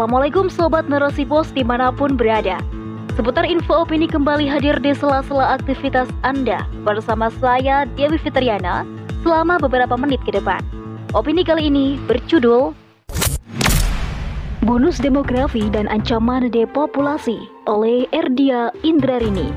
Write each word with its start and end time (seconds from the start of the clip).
Assalamualaikum 0.00 0.48
Sobat 0.48 0.88
Narasi 0.88 1.28
Pos 1.28 1.52
di 1.52 1.60
mana 1.60 1.92
pun 1.92 2.16
berada. 2.16 2.56
Seputar 3.20 3.44
info 3.44 3.84
opini 3.84 4.08
kembali 4.08 4.48
hadir 4.48 4.80
di 4.80 4.96
sela-sela 4.96 5.60
aktivitas 5.60 6.08
Anda 6.24 6.64
Bersama 6.88 7.28
saya 7.36 7.84
Dewi 8.00 8.16
Fitriana 8.16 8.88
Selama 9.20 9.60
beberapa 9.60 10.00
menit 10.00 10.24
ke 10.24 10.32
depan. 10.32 10.64
Opini 11.12 11.44
kali 11.44 11.68
ini 11.68 12.00
berjudul 12.08 12.72
Bonus 14.64 14.96
Demografi 15.04 15.68
dan 15.68 15.84
Ancaman 15.84 16.48
Depopulasi 16.48 17.36
oleh 17.68 18.08
Erdia 18.16 18.72
Indrarini 18.80 19.52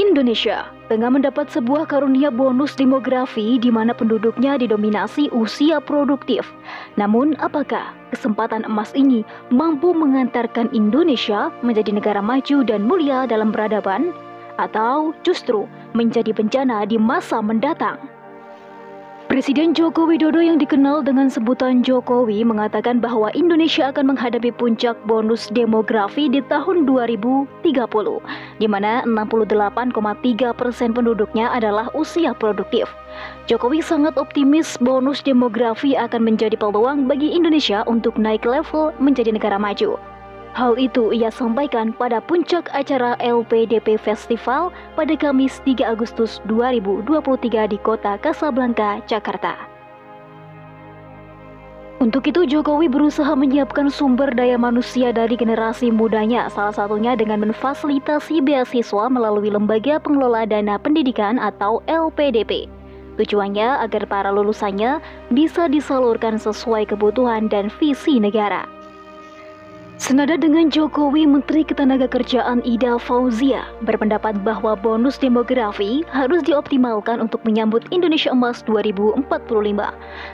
Indonesia 0.00 0.64
tengah 0.88 1.12
mendapat 1.12 1.52
sebuah 1.52 1.84
karunia 1.84 2.32
bonus 2.32 2.72
demografi 2.72 3.60
di 3.60 3.68
mana 3.68 3.92
penduduknya 3.92 4.56
didominasi 4.56 5.28
usia 5.36 5.76
produktif. 5.76 6.48
Namun, 6.96 7.36
apakah 7.36 7.92
kesempatan 8.08 8.64
emas 8.64 8.96
ini 8.96 9.20
mampu 9.52 9.92
mengantarkan 9.92 10.72
Indonesia 10.72 11.52
menjadi 11.60 11.92
negara 11.92 12.24
maju 12.24 12.64
dan 12.64 12.88
mulia 12.88 13.28
dalam 13.28 13.52
peradaban? 13.52 14.16
Atau 14.56 15.12
justru 15.20 15.68
menjadi 15.92 16.32
bencana 16.32 16.88
di 16.88 16.96
masa 16.96 17.44
mendatang? 17.44 18.00
Presiden 19.30 19.78
Joko 19.78 20.10
Widodo 20.10 20.42
yang 20.42 20.58
dikenal 20.58 21.06
dengan 21.06 21.30
sebutan 21.30 21.86
Jokowi 21.86 22.42
mengatakan 22.42 22.98
bahwa 22.98 23.30
Indonesia 23.30 23.86
akan 23.94 24.10
menghadapi 24.10 24.50
puncak 24.50 24.98
bonus 25.06 25.46
demografi 25.54 26.26
di 26.26 26.42
tahun 26.50 26.82
2030, 26.82 27.62
di 28.58 28.66
mana 28.66 29.06
68,3 29.06 30.50
persen 30.50 30.90
penduduknya 30.90 31.46
adalah 31.46 31.86
usia 31.94 32.34
produktif. 32.34 32.90
Jokowi 33.46 33.78
sangat 33.78 34.18
optimis 34.18 34.74
bonus 34.82 35.22
demografi 35.22 35.94
akan 35.94 36.26
menjadi 36.26 36.58
peluang 36.58 37.06
bagi 37.06 37.30
Indonesia 37.30 37.86
untuk 37.86 38.18
naik 38.18 38.42
level 38.42 38.90
menjadi 38.98 39.30
negara 39.30 39.62
maju. 39.62 39.94
Hal 40.50 40.74
itu 40.82 41.14
ia 41.14 41.30
sampaikan 41.30 41.94
pada 41.94 42.18
puncak 42.18 42.66
acara 42.74 43.14
LPDP 43.22 43.94
Festival 43.94 44.74
pada 44.98 45.14
Kamis 45.14 45.62
3 45.62 45.86
Agustus 45.86 46.42
2023 46.50 47.70
di 47.70 47.78
kota 47.78 48.18
Kasablanka, 48.18 48.98
Jakarta. 49.06 49.54
Untuk 52.00 52.24
itu 52.26 52.48
Jokowi 52.48 52.88
berusaha 52.88 53.28
menyiapkan 53.36 53.92
sumber 53.92 54.32
daya 54.32 54.56
manusia 54.56 55.12
dari 55.12 55.36
generasi 55.36 55.92
mudanya, 55.92 56.48
salah 56.48 56.72
satunya 56.72 57.12
dengan 57.12 57.44
memfasilitasi 57.44 58.40
beasiswa 58.40 59.06
melalui 59.12 59.52
Lembaga 59.52 60.00
Pengelola 60.00 60.48
Dana 60.48 60.80
Pendidikan 60.80 61.36
atau 61.36 61.84
LPDP. 61.86 62.66
Tujuannya 63.20 63.84
agar 63.84 64.08
para 64.08 64.32
lulusannya 64.32 64.98
bisa 65.28 65.68
disalurkan 65.68 66.40
sesuai 66.40 66.88
kebutuhan 66.88 67.52
dan 67.52 67.68
visi 67.76 68.16
negara. 68.16 68.79
Senada 70.00 70.32
dengan 70.32 70.72
Jokowi, 70.72 71.28
Menteri 71.28 71.60
Ketenagakerjaan 71.60 72.64
Ida 72.64 72.96
Fauzia 72.96 73.68
berpendapat 73.84 74.40
bahwa 74.40 74.72
bonus 74.72 75.20
demografi 75.20 76.08
harus 76.08 76.40
dioptimalkan 76.40 77.20
untuk 77.20 77.44
menyambut 77.44 77.84
Indonesia 77.92 78.32
Emas 78.32 78.64
2045. 78.64 79.28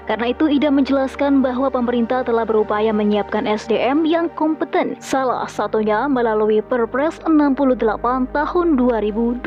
Karena 0.06 0.26
itu, 0.30 0.46
Ida 0.46 0.70
menjelaskan 0.70 1.42
bahwa 1.42 1.66
pemerintah 1.66 2.22
telah 2.22 2.46
berupaya 2.46 2.94
menyiapkan 2.94 3.42
SDM 3.42 4.06
yang 4.06 4.30
kompeten, 4.38 4.94
salah 5.02 5.50
satunya 5.50 6.06
melalui 6.06 6.62
Perpres 6.62 7.18
68 7.26 8.30
tahun 8.30 8.66
2022. 8.78 9.42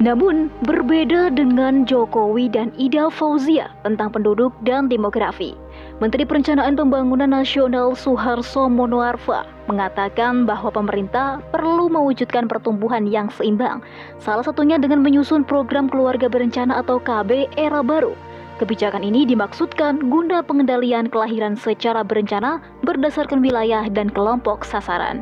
Namun, 0.00 0.52
berbeda 0.68 1.32
dengan 1.32 1.88
Jokowi 1.88 2.52
dan 2.52 2.68
Ida 2.76 3.08
Fauzia 3.08 3.72
tentang 3.80 4.12
penduduk 4.12 4.52
dan 4.64 4.92
demografi. 4.92 5.56
Menteri 6.00 6.24
Perencanaan 6.24 6.80
Pembangunan 6.80 7.28
Nasional 7.28 7.92
Suharso 7.92 8.72
Monoarfa 8.72 9.44
mengatakan 9.68 10.48
bahwa 10.48 10.72
pemerintah 10.72 11.44
perlu 11.52 11.92
mewujudkan 11.92 12.48
pertumbuhan 12.48 13.04
yang 13.04 13.28
seimbang, 13.28 13.84
salah 14.16 14.40
satunya 14.40 14.80
dengan 14.80 15.04
menyusun 15.04 15.44
program 15.44 15.92
keluarga 15.92 16.24
berencana 16.24 16.80
atau 16.80 16.96
KB 17.04 17.52
era 17.60 17.84
baru. 17.84 18.16
Kebijakan 18.56 19.04
ini 19.04 19.28
dimaksudkan 19.28 20.08
guna 20.08 20.40
pengendalian 20.40 21.04
kelahiran 21.04 21.52
secara 21.52 22.00
berencana 22.00 22.64
berdasarkan 22.80 23.44
wilayah 23.44 23.84
dan 23.92 24.08
kelompok 24.08 24.64
sasaran. 24.64 25.20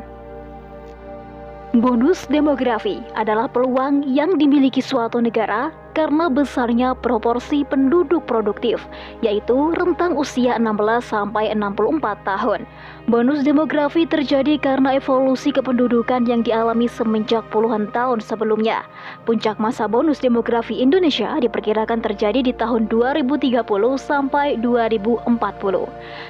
Bonus 1.75 2.23
demografi 2.31 3.03
adalah 3.19 3.51
peluang 3.51 4.07
yang 4.07 4.39
dimiliki 4.39 4.79
suatu 4.79 5.19
negara 5.19 5.75
karena 5.99 6.31
besarnya 6.31 6.95
proporsi 6.95 7.67
penduduk 7.67 8.23
produktif, 8.23 8.87
yaitu 9.19 9.75
rentang 9.75 10.15
usia 10.15 10.55
16 10.55 11.03
sampai 11.03 11.51
64 11.51 12.23
tahun. 12.23 12.63
Bonus 13.11 13.43
demografi 13.43 14.07
terjadi 14.07 14.55
karena 14.61 14.95
evolusi 14.95 15.51
kependudukan 15.51 16.23
yang 16.23 16.39
dialami 16.39 16.87
semenjak 16.87 17.43
puluhan 17.51 17.91
tahun 17.91 18.23
sebelumnya. 18.23 18.87
Puncak 19.27 19.59
masa 19.59 19.91
bonus 19.91 20.23
demografi 20.23 20.79
Indonesia 20.79 21.35
diperkirakan 21.41 21.99
terjadi 21.99 22.47
di 22.47 22.53
tahun 22.55 22.87
2030 22.87 23.59
sampai 23.97 24.55
2040. 24.61 25.25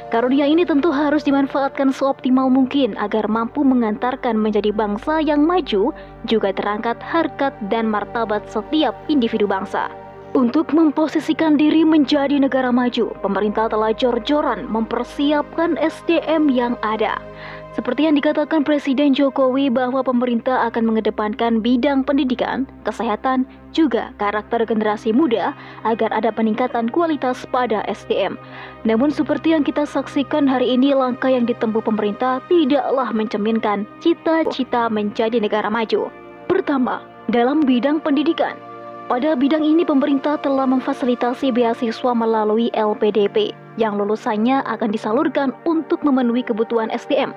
Karunia 0.10 0.50
ini 0.50 0.66
tentu 0.66 0.90
harus 0.90 1.22
dimanfaatkan 1.28 1.94
seoptimal 1.94 2.50
mungkin 2.50 2.98
agar 2.98 3.30
mampu 3.30 3.62
mengantarkan 3.62 4.34
menjadi 4.40 4.74
bangsa 4.74 5.22
yang 5.22 5.46
maju, 5.46 5.92
juga 6.26 6.56
terangkat 6.56 6.98
harkat 7.04 7.52
dan 7.68 7.92
martabat 7.92 8.48
setiap 8.48 8.96
individu 9.12 9.46
bangsa 9.46 9.59
bangsa. 9.60 9.92
Untuk 10.38 10.72
memposisikan 10.72 11.58
diri 11.58 11.82
menjadi 11.82 12.38
negara 12.38 12.70
maju, 12.70 13.12
pemerintah 13.26 13.66
telah 13.66 13.90
jor-joran 13.98 14.70
mempersiapkan 14.70 15.74
SDM 15.82 16.54
yang 16.54 16.78
ada. 16.86 17.18
Seperti 17.74 18.06
yang 18.06 18.14
dikatakan 18.14 18.62
Presiden 18.62 19.18
Jokowi 19.18 19.74
bahwa 19.74 20.06
pemerintah 20.06 20.70
akan 20.70 20.94
mengedepankan 20.94 21.66
bidang 21.66 22.06
pendidikan, 22.06 22.70
kesehatan, 22.86 23.50
juga 23.74 24.14
karakter 24.22 24.70
generasi 24.70 25.10
muda 25.10 25.58
agar 25.82 26.14
ada 26.14 26.30
peningkatan 26.30 26.94
kualitas 26.94 27.46
pada 27.50 27.82
SDM. 27.90 28.38
Namun 28.86 29.10
seperti 29.10 29.58
yang 29.58 29.66
kita 29.66 29.86
saksikan 29.88 30.46
hari 30.46 30.78
ini 30.78 30.94
langkah 30.94 31.34
yang 31.34 31.50
ditempuh 31.50 31.82
pemerintah 31.82 32.38
tidaklah 32.52 33.10
mencerminkan 33.16 33.90
cita-cita 33.98 34.94
menjadi 34.94 35.42
negara 35.42 35.74
maju. 35.74 36.14
Pertama, 36.46 37.02
dalam 37.30 37.62
bidang 37.66 38.02
pendidikan, 38.02 38.58
pada 39.10 39.34
bidang 39.34 39.66
ini 39.66 39.82
pemerintah 39.82 40.38
telah 40.38 40.70
memfasilitasi 40.70 41.50
beasiswa 41.50 42.14
melalui 42.14 42.70
LPDP 42.78 43.58
yang 43.82 43.98
lulusannya 43.98 44.62
akan 44.70 44.92
disalurkan 44.94 45.50
untuk 45.64 46.04
memenuhi 46.06 46.46
kebutuhan 46.46 46.94
SDM. 46.94 47.34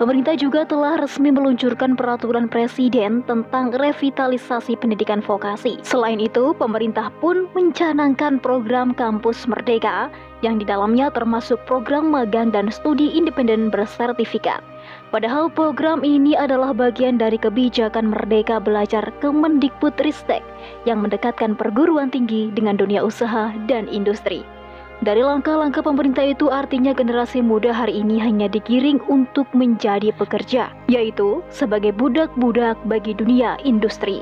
Pemerintah 0.00 0.38
juga 0.38 0.64
telah 0.64 0.96
resmi 0.96 1.28
meluncurkan 1.28 1.98
peraturan 1.98 2.46
presiden 2.46 3.20
tentang 3.26 3.74
revitalisasi 3.74 4.78
pendidikan 4.80 5.20
vokasi. 5.20 5.82
Selain 5.84 6.22
itu, 6.22 6.56
pemerintah 6.56 7.12
pun 7.18 7.50
mencanangkan 7.52 8.38
program 8.40 8.94
Kampus 8.94 9.44
Merdeka 9.44 10.08
yang 10.40 10.60
di 10.60 10.64
dalamnya 10.64 11.12
termasuk 11.12 11.60
program 11.68 12.12
magang 12.12 12.52
dan 12.52 12.72
studi 12.72 13.12
independen 13.12 13.68
bersertifikat. 13.68 14.64
Padahal 15.10 15.50
program 15.50 16.06
ini 16.06 16.38
adalah 16.38 16.70
bagian 16.70 17.18
dari 17.18 17.36
kebijakan 17.36 18.10
Merdeka 18.14 18.62
Belajar 18.62 19.10
Kemendikbudristek 19.20 20.42
yang 20.86 21.02
mendekatkan 21.02 21.58
perguruan 21.58 22.08
tinggi 22.08 22.48
dengan 22.54 22.78
dunia 22.78 23.02
usaha 23.02 23.52
dan 23.66 23.90
industri. 23.90 24.46
Dari 25.00 25.24
langkah-langkah 25.24 25.80
pemerintah 25.80 26.28
itu 26.28 26.52
artinya 26.52 26.92
generasi 26.92 27.40
muda 27.40 27.72
hari 27.72 28.04
ini 28.04 28.20
hanya 28.20 28.52
digiring 28.52 29.00
untuk 29.08 29.48
menjadi 29.56 30.12
pekerja, 30.12 30.68
yaitu 30.92 31.40
sebagai 31.48 31.96
budak-budak 31.96 32.76
bagi 32.84 33.16
dunia 33.16 33.56
industri. 33.64 34.20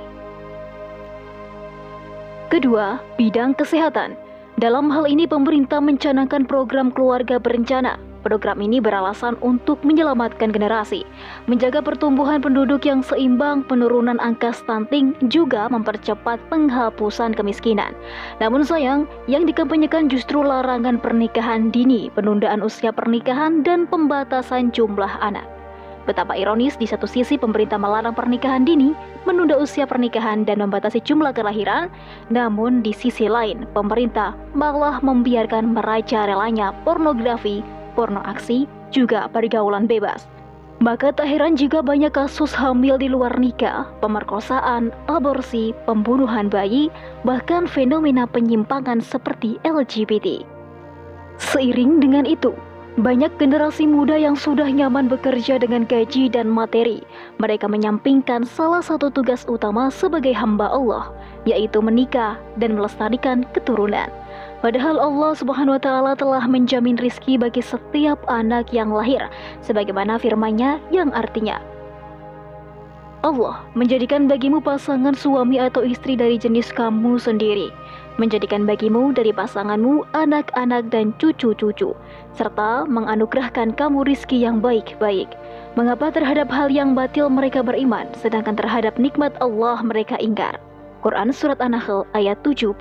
Kedua, 2.49 3.03
bidang 3.19 3.59
kesehatan. 3.59 4.28
Dalam 4.59 4.91
hal 4.91 5.07
ini 5.07 5.23
pemerintah 5.31 5.79
mencanangkan 5.79 6.43
program 6.43 6.91
keluarga 6.91 7.39
berencana 7.39 7.95
Program 8.27 8.59
ini 8.59 8.83
beralasan 8.83 9.39
untuk 9.39 9.79
menyelamatkan 9.87 10.51
generasi, 10.51 11.07
menjaga 11.47 11.79
pertumbuhan 11.79 12.43
penduduk 12.43 12.83
yang 12.83 12.99
seimbang, 12.99 13.63
penurunan 13.63 14.19
angka 14.19 14.51
stunting, 14.51 15.15
juga 15.31 15.71
mempercepat 15.71 16.43
penghapusan 16.51 17.33
kemiskinan. 17.39 17.95
Namun 18.43 18.67
sayang, 18.67 19.07
yang 19.31 19.47
dikampanyekan 19.47 20.11
justru 20.11 20.43
larangan 20.43 20.99
pernikahan 20.99 21.71
dini, 21.71 22.11
penundaan 22.11 22.59
usia 22.61 22.91
pernikahan, 22.91 23.63
dan 23.63 23.87
pembatasan 23.87 24.75
jumlah 24.75 25.15
anak. 25.23 25.58
Betapa 26.09 26.33
ironis 26.33 26.81
di 26.81 26.89
satu 26.89 27.05
sisi 27.05 27.37
pemerintah 27.37 27.77
melarang 27.77 28.17
pernikahan 28.17 28.65
dini, 28.65 28.97
menunda 29.29 29.61
usia 29.61 29.85
pernikahan 29.85 30.49
dan 30.49 30.65
membatasi 30.65 31.05
jumlah 31.05 31.37
kelahiran, 31.37 31.93
namun 32.33 32.81
di 32.81 32.97
sisi 32.97 33.29
lain 33.29 33.69
pemerintah 33.77 34.33
malah 34.57 35.05
membiarkan 35.05 35.77
meraja 35.77 36.25
relanya 36.25 36.73
pornografi 36.89 37.61
porno 37.99 38.23
aksi, 38.23 38.71
juga 38.95 39.27
pergaulan 39.27 39.91
bebas. 39.91 40.31
Maka 40.79 41.11
tak 41.11 41.27
heran 41.27 41.59
jika 41.59 41.83
banyak 41.83 42.15
kasus 42.15 42.55
hamil 42.55 42.95
di 42.95 43.11
luar 43.11 43.35
nikah, 43.35 43.91
pemerkosaan, 43.99 44.95
aborsi, 45.11 45.75
pembunuhan 45.91 46.47
bayi, 46.47 46.87
bahkan 47.27 47.67
fenomena 47.67 48.31
penyimpangan 48.31 49.03
seperti 49.03 49.59
LGBT. 49.67 50.47
Seiring 51.43 51.99
dengan 51.99 52.23
itu, 52.23 52.55
banyak 52.99 53.31
generasi 53.39 53.87
muda 53.87 54.19
yang 54.19 54.35
sudah 54.35 54.67
nyaman 54.67 55.07
bekerja 55.07 55.63
dengan 55.63 55.87
gaji 55.87 56.27
dan 56.29 56.51
materi. 56.51 57.07
Mereka 57.39 57.71
menyampingkan 57.71 58.43
salah 58.45 58.83
satu 58.83 59.09
tugas 59.09 59.47
utama 59.47 59.89
sebagai 59.89 60.35
hamba 60.35 60.67
Allah, 60.69 61.15
yaitu 61.47 61.79
menikah 61.79 62.37
dan 62.59 62.75
melestarikan 62.75 63.47
keturunan. 63.55 64.11
Padahal 64.59 64.99
Allah 64.99 65.39
Subhanahu 65.39 65.79
wa 65.79 65.83
taala 65.83 66.13
telah 66.19 66.43
menjamin 66.43 66.99
rizki 66.99 67.39
bagi 67.39 67.63
setiap 67.63 68.19
anak 68.27 68.75
yang 68.75 68.91
lahir 68.91 69.31
sebagaimana 69.63 70.19
firman-Nya 70.19 70.83
yang 70.91 71.15
artinya 71.15 71.63
Allah 73.23 73.63
menjadikan 73.79 74.27
bagimu 74.27 74.59
pasangan 74.59 75.15
suami 75.15 75.63
atau 75.63 75.87
istri 75.87 76.19
dari 76.19 76.39
jenis 76.39 76.75
kamu 76.75 77.23
sendiri 77.23 77.71
menjadikan 78.19 78.67
bagimu 78.67 79.15
dari 79.15 79.31
pasanganmu 79.31 80.05
anak-anak 80.13 80.91
dan 80.91 81.15
cucu-cucu 81.17 81.95
serta 82.35 82.85
menganugerahkan 82.91 83.73
kamu 83.79 84.05
rizki 84.05 84.43
yang 84.43 84.59
baik-baik. 84.59 85.33
Mengapa 85.79 86.11
terhadap 86.11 86.51
hal 86.51 86.69
yang 86.69 86.93
batil 86.93 87.31
mereka 87.31 87.63
beriman 87.63 88.11
sedangkan 88.19 88.59
terhadap 88.59 88.99
nikmat 88.99 89.33
Allah 89.39 89.81
mereka 89.81 90.19
ingkar? 90.19 90.59
Quran 91.01 91.31
Surat 91.31 91.63
An-Nahl 91.63 92.03
ayat 92.19 92.43
72 92.43 92.75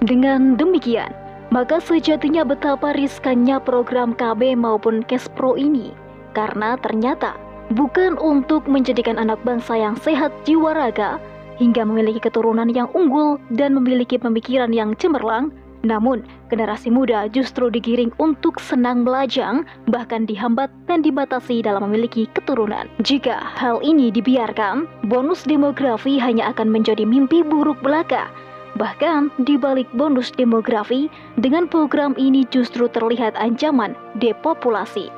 dengan 0.00 0.56
demikian, 0.56 1.12
maka 1.52 1.76
sejatinya 1.76 2.40
betapa 2.40 2.96
riskannya 2.96 3.60
program 3.60 4.16
KB 4.16 4.56
maupun 4.56 5.04
Cash 5.04 5.28
Pro 5.36 5.60
ini. 5.60 5.92
Karena 6.32 6.80
ternyata 6.80 7.36
bukan 7.76 8.16
untuk 8.16 8.64
menjadikan 8.64 9.20
anak 9.20 9.36
bangsa 9.44 9.76
yang 9.76 10.00
sehat 10.00 10.32
jiwa 10.48 10.72
raga 10.72 11.20
hingga 11.60 11.84
memiliki 11.84 12.18
keturunan 12.24 12.72
yang 12.72 12.88
unggul 12.96 13.36
dan 13.52 13.76
memiliki 13.76 14.16
pemikiran 14.16 14.72
yang 14.72 14.96
cemerlang, 14.96 15.52
namun 15.84 16.24
generasi 16.48 16.88
muda 16.88 17.28
justru 17.28 17.68
digiring 17.68 18.10
untuk 18.16 18.56
senang 18.56 19.04
belajang 19.04 19.68
bahkan 19.92 20.24
dihambat 20.24 20.72
dan 20.88 21.04
dibatasi 21.04 21.60
dalam 21.60 21.84
memiliki 21.84 22.24
keturunan. 22.32 22.88
Jika 23.04 23.36
hal 23.36 23.84
ini 23.84 24.08
dibiarkan, 24.08 24.88
bonus 25.12 25.44
demografi 25.44 26.16
hanya 26.16 26.48
akan 26.56 26.72
menjadi 26.72 27.04
mimpi 27.04 27.44
buruk 27.44 27.80
belaka 27.84 28.32
Bahkan 28.78 29.44
di 29.44 29.58
balik 29.58 29.90
bonus 29.92 30.30
demografi, 30.30 31.10
dengan 31.40 31.66
program 31.66 32.14
ini 32.14 32.46
justru 32.54 32.86
terlihat 32.86 33.34
ancaman 33.34 33.98
depopulasi. 34.22 35.10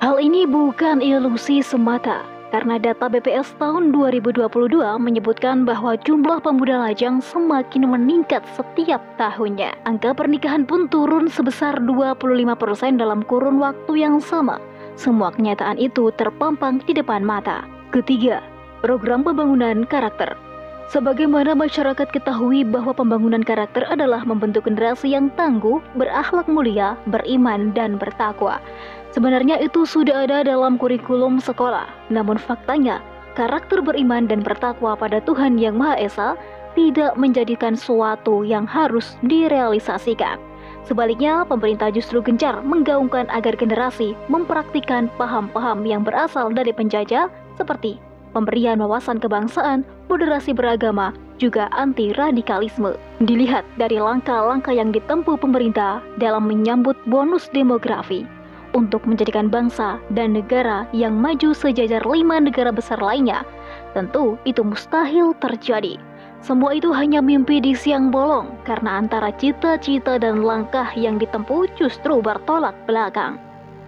Hal 0.00 0.18
ini 0.18 0.48
bukan 0.48 0.98
ilusi 1.04 1.60
semata, 1.62 2.24
karena 2.52 2.76
data 2.76 3.08
BPS 3.08 3.56
tahun 3.56 3.96
2022 3.96 4.44
menyebutkan 5.00 5.64
bahwa 5.64 5.96
jumlah 5.96 6.44
pemuda 6.44 6.84
lajang 6.84 7.24
semakin 7.24 7.88
meningkat 7.88 8.44
setiap 8.52 9.00
tahunnya. 9.16 9.72
Angka 9.88 10.12
pernikahan 10.12 10.68
pun 10.68 10.84
turun 10.92 11.32
sebesar 11.32 11.80
25% 11.80 13.00
dalam 13.00 13.24
kurun 13.24 13.56
waktu 13.56 14.04
yang 14.04 14.20
sama. 14.20 14.60
Semua 15.00 15.32
kenyataan 15.32 15.80
itu 15.80 16.12
terpampang 16.20 16.84
di 16.84 16.92
depan 16.92 17.24
mata. 17.24 17.64
Ketiga, 17.88 18.44
program 18.84 19.24
pembangunan 19.24 19.88
karakter. 19.88 20.51
Sebagaimana 20.92 21.56
masyarakat 21.56 22.04
ketahui 22.12 22.68
bahwa 22.68 22.92
pembangunan 22.92 23.40
karakter 23.40 23.80
adalah 23.88 24.28
membentuk 24.28 24.68
generasi 24.68 25.16
yang 25.16 25.32
tangguh, 25.40 25.80
berakhlak 25.96 26.44
mulia, 26.52 27.00
beriman, 27.08 27.72
dan 27.72 27.96
bertakwa. 27.96 28.60
Sebenarnya 29.16 29.56
itu 29.56 29.88
sudah 29.88 30.28
ada 30.28 30.44
dalam 30.44 30.76
kurikulum 30.76 31.40
sekolah, 31.40 31.88
namun 32.12 32.36
faktanya 32.36 33.00
karakter 33.40 33.80
beriman 33.80 34.28
dan 34.28 34.44
bertakwa 34.44 34.92
pada 34.92 35.24
Tuhan 35.24 35.56
Yang 35.56 35.80
Maha 35.80 35.96
Esa 35.96 36.28
tidak 36.76 37.16
menjadikan 37.16 37.72
suatu 37.72 38.44
yang 38.44 38.68
harus 38.68 39.16
direalisasikan. 39.24 40.36
Sebaliknya, 40.84 41.48
pemerintah 41.48 41.88
justru 41.88 42.20
gencar 42.20 42.60
menggaungkan 42.60 43.32
agar 43.32 43.56
generasi 43.56 44.12
mempraktikkan 44.28 45.08
paham-paham 45.16 45.88
yang 45.88 46.04
berasal 46.04 46.52
dari 46.52 46.76
penjajah 46.76 47.32
seperti 47.56 48.11
pemberian 48.32 48.80
wawasan 48.80 49.20
kebangsaan, 49.20 49.86
moderasi 50.08 50.56
beragama, 50.56 51.12
juga 51.36 51.70
anti-radikalisme. 51.76 52.96
Dilihat 53.24 53.64
dari 53.78 53.96
langkah-langkah 54.00 54.74
yang 54.74 54.90
ditempuh 54.90 55.38
pemerintah 55.38 56.04
dalam 56.18 56.48
menyambut 56.48 56.98
bonus 57.06 57.46
demografi 57.52 58.26
untuk 58.72 59.04
menjadikan 59.04 59.52
bangsa 59.52 60.00
dan 60.16 60.32
negara 60.36 60.88
yang 60.96 61.16
maju 61.16 61.52
sejajar 61.52 62.00
lima 62.08 62.40
negara 62.40 62.72
besar 62.72 62.98
lainnya, 62.98 63.44
tentu 63.92 64.40
itu 64.48 64.64
mustahil 64.64 65.36
terjadi. 65.38 66.00
Semua 66.42 66.74
itu 66.74 66.90
hanya 66.90 67.22
mimpi 67.22 67.62
di 67.62 67.70
siang 67.70 68.10
bolong 68.10 68.50
karena 68.66 68.98
antara 68.98 69.30
cita-cita 69.38 70.18
dan 70.18 70.42
langkah 70.42 70.90
yang 70.98 71.14
ditempuh 71.14 71.70
justru 71.78 72.18
bertolak 72.18 72.74
belakang. 72.90 73.38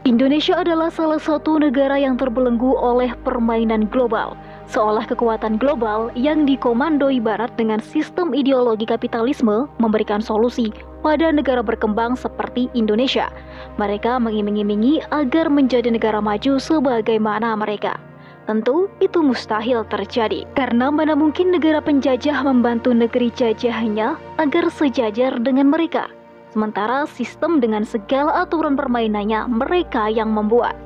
Indonesia 0.05 0.61
adalah 0.61 0.93
salah 0.93 1.17
satu 1.17 1.57
negara 1.57 1.97
yang 1.97 2.21
terbelenggu 2.21 2.77
oleh 2.77 3.17
permainan 3.25 3.89
global, 3.89 4.37
seolah 4.69 5.09
kekuatan 5.09 5.57
global 5.57 6.13
yang 6.13 6.45
dikomandoi 6.45 7.25
Barat 7.25 7.49
dengan 7.57 7.81
sistem 7.81 8.37
ideologi 8.37 8.85
kapitalisme 8.85 9.65
memberikan 9.81 10.21
solusi 10.21 10.69
pada 11.01 11.33
negara 11.33 11.65
berkembang 11.65 12.21
seperti 12.21 12.69
Indonesia. 12.77 13.33
Mereka 13.81 14.21
mengiming-imingi 14.21 15.01
agar 15.09 15.49
menjadi 15.49 15.89
negara 15.89 16.21
maju 16.21 16.61
sebagaimana 16.61 17.57
mereka. 17.57 17.97
Tentu 18.45 18.93
itu 19.01 19.25
mustahil 19.25 19.89
terjadi 19.89 20.45
karena 20.53 20.93
mana 20.93 21.17
mungkin 21.17 21.49
negara 21.49 21.81
penjajah 21.81 22.45
membantu 22.45 22.93
negeri 22.93 23.33
jajahnya 23.33 24.21
agar 24.37 24.69
sejajar 24.69 25.41
dengan 25.41 25.73
mereka 25.73 26.13
sementara 26.55 27.03
sistem 27.11 27.59
dengan 27.59 27.83
segala 27.83 28.47
aturan 28.47 28.79
permainannya 28.79 29.51
mereka 29.51 30.07
yang 30.07 30.31
membuat. 30.31 30.79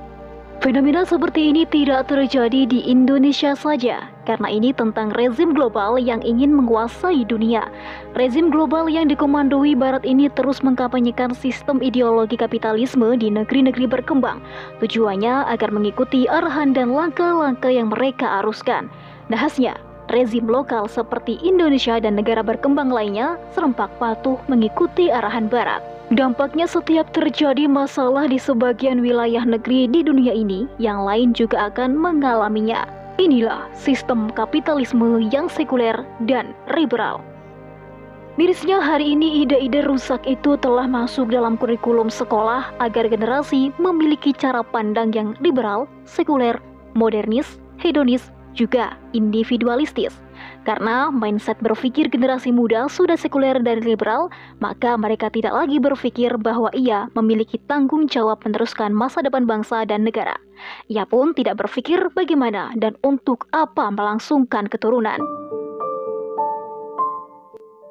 Fenomena 0.58 1.06
seperti 1.06 1.54
ini 1.54 1.62
tidak 1.70 2.10
terjadi 2.10 2.66
di 2.66 2.82
Indonesia 2.90 3.54
saja, 3.54 4.10
karena 4.26 4.50
ini 4.50 4.74
tentang 4.74 5.14
rezim 5.14 5.54
global 5.54 6.02
yang 6.02 6.18
ingin 6.26 6.50
menguasai 6.50 7.22
dunia. 7.30 7.70
Rezim 8.18 8.50
global 8.50 8.90
yang 8.90 9.06
dikomandoi 9.06 9.78
Barat 9.78 10.02
ini 10.02 10.26
terus 10.34 10.58
mengkampanyekan 10.66 11.30
sistem 11.30 11.78
ideologi 11.78 12.34
kapitalisme 12.34 13.14
di 13.14 13.30
negeri-negeri 13.30 13.86
berkembang. 13.86 14.42
Tujuannya 14.82 15.46
agar 15.46 15.70
mengikuti 15.70 16.26
arahan 16.26 16.74
dan 16.74 16.90
langkah-langkah 16.90 17.70
yang 17.70 17.94
mereka 17.94 18.42
aruskan. 18.42 18.90
Nahasnya, 19.30 19.78
rezim 20.08 20.48
lokal 20.48 20.88
seperti 20.88 21.40
Indonesia 21.44 22.00
dan 22.00 22.16
negara 22.16 22.40
berkembang 22.40 22.88
lainnya 22.88 23.36
serempak 23.52 23.92
patuh 23.96 24.40
mengikuti 24.48 25.12
arahan 25.12 25.48
Barat. 25.48 25.80
Dampaknya 26.08 26.64
setiap 26.64 27.12
terjadi 27.12 27.68
masalah 27.68 28.24
di 28.24 28.40
sebagian 28.40 29.04
wilayah 29.04 29.44
negeri 29.44 29.84
di 29.92 30.00
dunia 30.00 30.32
ini, 30.32 30.64
yang 30.80 31.04
lain 31.04 31.36
juga 31.36 31.68
akan 31.68 31.92
mengalaminya. 31.92 32.88
Inilah 33.20 33.68
sistem 33.76 34.32
kapitalisme 34.32 35.20
yang 35.28 35.52
sekuler 35.52 36.00
dan 36.24 36.56
liberal. 36.72 37.20
Mirisnya 38.38 38.78
hari 38.78 39.18
ini 39.18 39.42
ide-ide 39.42 39.82
rusak 39.82 40.22
itu 40.22 40.54
telah 40.62 40.86
masuk 40.86 41.26
dalam 41.26 41.58
kurikulum 41.58 42.06
sekolah 42.06 42.70
agar 42.78 43.10
generasi 43.10 43.74
memiliki 43.82 44.30
cara 44.30 44.62
pandang 44.62 45.10
yang 45.10 45.34
liberal, 45.42 45.90
sekuler, 46.06 46.54
modernis, 46.94 47.58
hedonis, 47.82 48.30
juga 48.58 48.98
individualistis. 49.14 50.10
Karena 50.66 51.08
mindset 51.14 51.56
berpikir 51.62 52.10
generasi 52.10 52.50
muda 52.50 52.90
sudah 52.90 53.14
sekuler 53.14 53.56
dan 53.62 53.80
liberal, 53.80 54.28
maka 54.58 54.98
mereka 54.98 55.30
tidak 55.30 55.54
lagi 55.54 55.78
berpikir 55.78 56.34
bahwa 56.36 56.68
ia 56.74 57.06
memiliki 57.14 57.56
tanggung 57.70 58.10
jawab 58.10 58.42
meneruskan 58.42 58.90
masa 58.90 59.22
depan 59.22 59.46
bangsa 59.46 59.86
dan 59.86 60.02
negara. 60.02 60.34
Ia 60.90 61.06
pun 61.06 61.32
tidak 61.32 61.62
berpikir 61.62 62.10
bagaimana 62.12 62.74
dan 62.76 62.98
untuk 63.06 63.46
apa 63.54 63.88
melangsungkan 63.94 64.66
keturunan. 64.66 65.22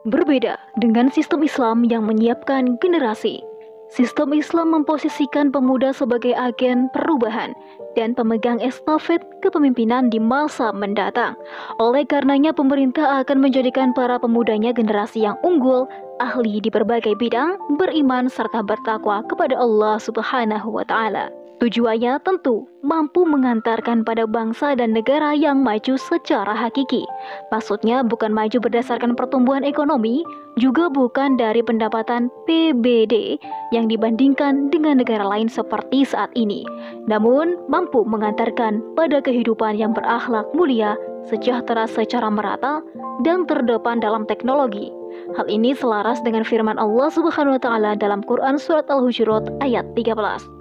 Berbeda 0.07 0.55
dengan 0.79 1.11
sistem 1.11 1.43
Islam 1.43 1.83
yang 1.83 2.07
menyiapkan 2.07 2.79
generasi, 2.79 3.43
Sistem 3.87 4.35
Islam 4.35 4.75
memposisikan 4.75 5.47
pemuda 5.47 5.95
sebagai 5.95 6.35
agen 6.35 6.91
perubahan 6.91 7.55
dan 7.95 8.11
pemegang 8.11 8.59
estafet 8.59 9.23
kepemimpinan 9.39 10.11
di 10.11 10.19
masa 10.19 10.75
mendatang. 10.75 11.39
Oleh 11.79 12.03
karenanya 12.03 12.51
pemerintah 12.51 13.23
akan 13.23 13.39
menjadikan 13.39 13.95
para 13.95 14.19
pemudanya 14.19 14.75
generasi 14.75 15.23
yang 15.23 15.39
unggul, 15.39 15.87
ahli 16.19 16.59
di 16.59 16.67
berbagai 16.67 17.15
bidang, 17.15 17.55
beriman 17.79 18.27
serta 18.27 18.59
bertakwa 18.59 19.23
kepada 19.31 19.55
Allah 19.55 19.95
Subhanahu 20.03 20.67
wa 20.67 20.83
taala. 20.83 21.31
Tujuannya 21.57 22.21
tentu 22.21 22.69
mampu 22.85 23.25
mengantarkan 23.25 24.05
pada 24.05 24.29
bangsa 24.29 24.77
dan 24.77 24.93
negara 24.93 25.33
yang 25.33 25.65
maju 25.65 25.97
secara 25.97 26.53
hakiki. 26.53 27.01
Maksudnya 27.49 28.05
bukan 28.05 28.29
maju 28.29 28.61
berdasarkan 28.61 29.17
pertumbuhan 29.17 29.65
ekonomi, 29.65 30.21
juga 30.61 30.85
bukan 30.85 31.33
dari 31.33 31.65
pendapatan 31.65 32.29
PBD 32.45 33.41
yang 33.73 33.89
dibandingkan 33.89 34.69
dengan 34.69 35.01
negara 35.01 35.25
lain 35.25 35.49
seperti 35.49 36.05
saat 36.05 36.29
ini. 36.37 36.61
Namun 37.09 37.57
mampu 37.65 38.05
mengantarkan 38.05 38.77
pada 38.93 39.17
kehidupan 39.17 39.81
yang 39.81 39.97
berakhlak 39.97 40.45
mulia, 40.53 40.93
sejahtera 41.25 41.89
secara 41.89 42.29
merata, 42.29 42.85
dan 43.25 43.49
terdepan 43.49 43.97
dalam 43.97 44.29
teknologi. 44.29 44.93
Hal 45.33 45.49
ini 45.49 45.73
selaras 45.73 46.21
dengan 46.21 46.45
firman 46.45 46.77
Allah 46.77 47.09
Subhanahu 47.09 47.57
wa 47.57 47.61
taala 47.65 47.91
dalam 47.97 48.21
Quran 48.21 48.61
surat 48.61 48.85
Al-Hujurat 48.93 49.49
ayat 49.65 49.89
13. 49.97 50.56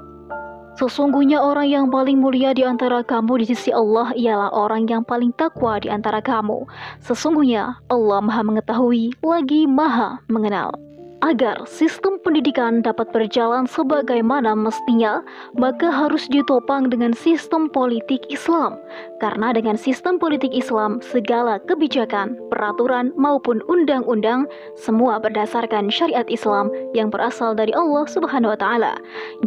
Sesungguhnya 0.77 1.41
orang 1.41 1.73
yang 1.73 1.87
paling 1.89 2.21
mulia 2.21 2.53
di 2.53 2.61
antara 2.61 3.01
kamu 3.01 3.41
di 3.41 3.47
sisi 3.49 3.73
Allah 3.73 4.13
ialah 4.13 4.53
orang 4.53 4.85
yang 4.85 5.01
paling 5.01 5.33
takwa 5.33 5.81
di 5.81 5.89
antara 5.89 6.21
kamu. 6.21 6.69
Sesungguhnya 7.01 7.81
Allah 7.89 8.21
Maha 8.21 8.45
Mengetahui 8.45 9.17
lagi 9.25 9.65
Maha 9.65 10.21
Mengenal. 10.29 10.86
Agar 11.25 11.65
sistem 11.65 12.21
pendidikan 12.21 12.85
dapat 12.85 13.09
berjalan 13.09 13.65
sebagaimana 13.65 14.53
mestinya, 14.53 15.25
maka 15.57 15.89
harus 15.89 16.29
ditopang 16.29 16.93
dengan 16.93 17.17
sistem 17.17 17.73
politik 17.73 18.21
Islam. 18.29 18.77
Karena 19.17 19.57
dengan 19.57 19.81
sistem 19.81 20.21
politik 20.21 20.53
Islam, 20.53 21.01
segala 21.01 21.57
kebijakan, 21.65 22.37
peraturan 22.53 23.17
maupun 23.17 23.65
undang-undang 23.65 24.45
semua 24.77 25.17
berdasarkan 25.17 25.89
syariat 25.89 26.29
Islam 26.29 26.69
yang 26.93 27.09
berasal 27.09 27.57
dari 27.57 27.73
Allah 27.73 28.05
Subhanahu 28.05 28.53
wa 28.53 28.61
taala. 28.61 28.95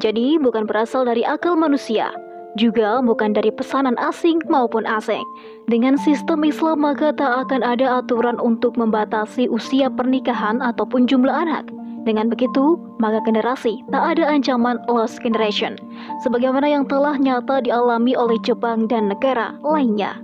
Jadi 0.02 0.42
bukan 0.42 0.66
berasal 0.66 1.06
dari 1.06 1.22
akal 1.22 1.54
manusia, 1.54 2.10
juga 2.58 3.04
bukan 3.04 3.36
dari 3.36 3.54
pesanan 3.54 4.00
asing 4.02 4.42
maupun 4.50 4.88
asing. 4.88 5.22
Dengan 5.70 6.00
sistem 6.02 6.42
Islam 6.42 6.82
maka 6.82 7.14
tak 7.14 7.46
akan 7.46 7.62
ada 7.62 8.02
aturan 8.02 8.42
untuk 8.42 8.74
membatasi 8.80 9.52
usia 9.52 9.92
pernikahan 9.92 10.64
ataupun 10.64 11.06
jumlah 11.06 11.34
anak. 11.34 11.70
Dengan 12.08 12.32
begitu, 12.32 12.80
maka 12.98 13.20
generasi 13.28 13.84
tak 13.92 14.18
ada 14.18 14.24
ancaman 14.32 14.80
lost 14.88 15.20
generation, 15.20 15.76
sebagaimana 16.24 16.66
yang 16.66 16.88
telah 16.88 17.20
nyata 17.20 17.62
dialami 17.62 18.16
oleh 18.16 18.40
Jepang 18.42 18.88
dan 18.88 19.12
negara 19.12 19.54
lainnya. 19.62 20.18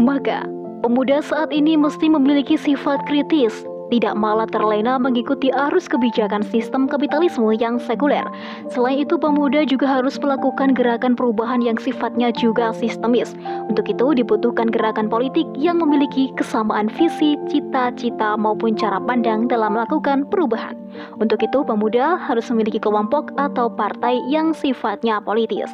Maka, 0.00 0.48
pemuda 0.82 1.22
saat 1.22 1.52
ini 1.52 1.78
mesti 1.78 2.10
memiliki 2.10 2.58
sifat 2.58 3.04
kritis 3.06 3.62
tidak 3.94 4.18
malah 4.18 4.50
terlena 4.50 4.98
mengikuti 4.98 5.54
arus 5.54 5.86
kebijakan 5.86 6.42
sistem 6.50 6.90
kapitalisme 6.90 7.46
yang 7.54 7.78
sekuler. 7.78 8.26
Selain 8.74 9.06
itu, 9.06 9.14
pemuda 9.14 9.62
juga 9.62 9.86
harus 9.86 10.18
melakukan 10.18 10.74
gerakan 10.74 11.14
perubahan 11.14 11.62
yang 11.62 11.78
sifatnya 11.78 12.34
juga 12.34 12.74
sistemis. 12.74 13.38
Untuk 13.70 13.86
itu, 13.86 14.18
dibutuhkan 14.18 14.74
gerakan 14.74 15.06
politik 15.06 15.46
yang 15.54 15.78
memiliki 15.78 16.34
kesamaan 16.34 16.90
visi, 16.90 17.38
cita-cita, 17.46 18.34
maupun 18.34 18.74
cara 18.74 18.98
pandang 18.98 19.46
dalam 19.46 19.78
melakukan 19.78 20.26
perubahan. 20.26 20.74
Untuk 21.18 21.42
itu, 21.42 21.62
pemuda 21.62 22.18
harus 22.18 22.46
memiliki 22.50 22.78
kelompok 22.78 23.34
atau 23.38 23.70
partai 23.70 24.18
yang 24.30 24.54
sifatnya 24.54 25.18
politis. 25.22 25.70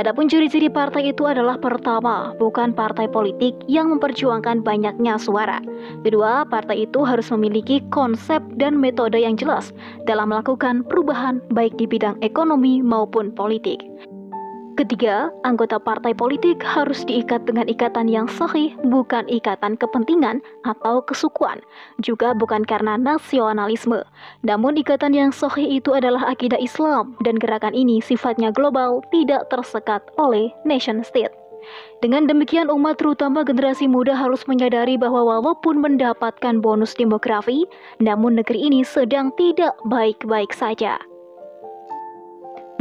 Adapun 0.00 0.28
ciri-ciri 0.28 0.72
partai 0.72 1.12
itu 1.12 1.28
adalah 1.28 1.60
pertama, 1.60 2.32
bukan 2.40 2.72
partai 2.72 3.08
politik 3.08 3.52
yang 3.68 3.92
memperjuangkan 3.92 4.64
banyaknya 4.64 5.20
suara. 5.20 5.60
Kedua, 6.04 6.48
partai 6.48 6.88
itu 6.88 7.04
harus 7.04 7.28
memiliki 7.30 7.61
memiliki 7.62 7.86
konsep 7.94 8.42
dan 8.58 8.74
metode 8.74 9.14
yang 9.14 9.38
jelas 9.38 9.70
dalam 10.10 10.34
melakukan 10.34 10.82
perubahan 10.82 11.38
baik 11.54 11.78
di 11.78 11.86
bidang 11.86 12.18
ekonomi 12.18 12.82
maupun 12.82 13.30
politik. 13.30 13.78
Ketiga, 14.74 15.30
anggota 15.44 15.76
partai 15.76 16.16
politik 16.16 16.58
harus 16.64 17.04
diikat 17.04 17.44
dengan 17.44 17.68
ikatan 17.68 18.08
yang 18.08 18.24
sahih, 18.24 18.72
bukan 18.88 19.28
ikatan 19.28 19.76
kepentingan 19.76 20.40
atau 20.64 21.04
kesukuan, 21.04 21.60
juga 22.00 22.32
bukan 22.32 22.64
karena 22.64 22.96
nasionalisme. 22.96 24.00
Namun 24.42 24.80
ikatan 24.80 25.12
yang 25.12 25.30
sahih 25.30 25.78
itu 25.78 25.92
adalah 25.92 26.24
akidah 26.24 26.58
Islam 26.58 27.14
dan 27.20 27.36
gerakan 27.36 27.76
ini 27.76 28.00
sifatnya 28.02 28.50
global, 28.50 29.04
tidak 29.12 29.46
tersekat 29.52 30.02
oleh 30.16 30.50
nation 30.64 31.04
state. 31.04 31.41
Dengan 32.02 32.26
demikian 32.26 32.70
umat 32.70 32.98
terutama 32.98 33.46
generasi 33.46 33.86
muda 33.86 34.14
harus 34.14 34.42
menyadari 34.50 34.98
bahwa 34.98 35.22
walaupun 35.22 35.78
mendapatkan 35.78 36.58
bonus 36.58 36.94
demografi, 36.98 37.66
namun 38.02 38.38
negeri 38.38 38.68
ini 38.68 38.82
sedang 38.82 39.30
tidak 39.38 39.74
baik-baik 39.86 40.50
saja. 40.50 40.98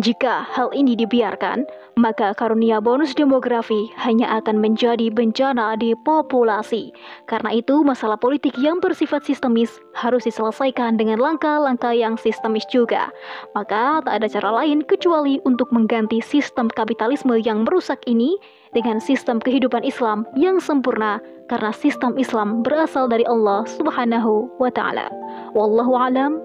Jika 0.01 0.49
hal 0.49 0.73
ini 0.73 0.97
dibiarkan, 0.97 1.61
maka 1.93 2.33
karunia 2.33 2.81
bonus 2.81 3.13
demografi 3.13 3.93
hanya 4.01 4.41
akan 4.41 4.57
menjadi 4.57 5.13
bencana 5.13 5.77
di 5.77 5.93
populasi. 5.93 6.89
Karena 7.29 7.53
itu, 7.53 7.85
masalah 7.85 8.17
politik 8.17 8.57
yang 8.57 8.81
bersifat 8.81 9.21
sistemis 9.21 9.69
harus 9.93 10.25
diselesaikan 10.25 10.97
dengan 10.97 11.21
langkah-langkah 11.21 11.93
yang 11.93 12.17
sistemis 12.17 12.65
juga. 12.73 13.13
Maka, 13.53 14.01
tak 14.01 14.25
ada 14.25 14.27
cara 14.31 14.49
lain 14.65 14.81
kecuali 14.81 15.37
untuk 15.45 15.69
mengganti 15.69 16.17
sistem 16.17 16.65
kapitalisme 16.65 17.37
yang 17.37 17.61
merusak 17.61 18.01
ini 18.09 18.41
dengan 18.71 18.97
sistem 19.03 19.37
kehidupan 19.43 19.83
Islam 19.83 20.23
yang 20.39 20.57
sempurna 20.63 21.19
karena 21.51 21.75
sistem 21.75 22.15
Islam 22.15 22.63
berasal 22.63 23.11
dari 23.11 23.27
Allah 23.27 23.67
Subhanahu 23.67 24.47
wa 24.57 24.71
taala. 24.71 25.11
Wallahu 25.51 25.93
alam 25.95 26.39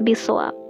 bisawab. 0.00 0.65